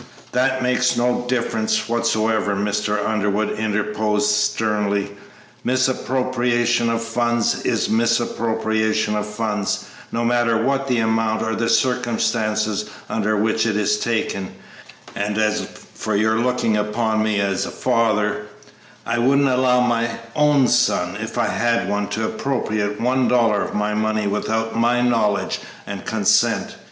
"That 0.31 0.63
makes 0.63 0.97
no 0.97 1.25
difference 1.27 1.87
whatever," 1.87 2.55
Mr. 2.55 3.07
Underwood 3.07 3.51
interposed 3.51 4.31
sternly; 4.31 5.11
"misappropriation 5.63 6.89
of 6.89 7.03
funds 7.03 7.61
is 7.65 7.87
misappropriation 7.87 9.15
of 9.15 9.27
funds, 9.27 9.83
no 10.11 10.25
matter 10.25 10.57
what 10.59 10.87
the 10.87 10.97
amount 10.97 11.43
or 11.43 11.53
the 11.53 11.69
circumstances 11.69 12.85
under 13.11 13.37
which 13.37 13.67
it 13.67 13.77
is 13.77 13.99
taken, 13.99 14.49
and 15.15 15.37
as 15.37 15.67
for 15.93 16.15
your 16.15 16.39
looking 16.39 16.75
upon 16.77 17.21
me 17.21 17.39
as 17.39 17.67
a 17.67 17.69
father, 17.69 18.47
I 19.05 19.19
wouldn't 19.19 19.49
allow 19.49 19.81
my 19.81 20.09
own 20.35 20.67
son, 20.67 21.15
if 21.21 21.37
I 21.37 21.45
had 21.49 21.87
one, 21.87 22.07
to 22.07 22.25
appropriate 22.25 22.99
one 22.99 23.27
dollar 23.27 23.61
of 23.61 23.75
my 23.75 23.93
money 23.93 24.25
without 24.25 24.75
my 24.75 25.01
knowledge 25.01 25.59
and 25.85 26.03
consent. 26.07 26.75